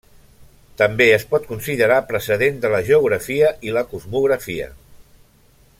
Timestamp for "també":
0.81-1.05